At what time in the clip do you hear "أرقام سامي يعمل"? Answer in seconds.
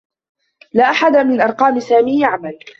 1.41-2.59